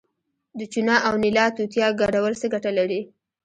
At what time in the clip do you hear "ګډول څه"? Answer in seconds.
2.01-2.45